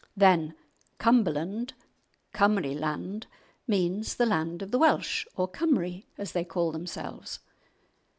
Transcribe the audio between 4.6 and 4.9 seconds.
of the